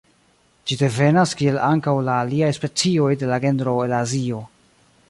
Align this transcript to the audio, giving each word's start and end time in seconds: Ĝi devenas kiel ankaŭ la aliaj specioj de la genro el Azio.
Ĝi 0.71 0.77
devenas 0.79 1.33
kiel 1.41 1.59
ankaŭ 1.67 1.93
la 2.09 2.17
aliaj 2.23 2.51
specioj 2.61 3.13
de 3.25 3.31
la 3.35 3.39
genro 3.47 3.79
el 3.89 3.97
Azio. 4.03 4.43